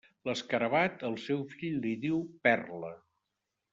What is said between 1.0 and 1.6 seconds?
al seu